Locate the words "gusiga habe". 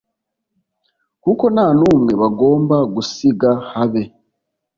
2.95-4.03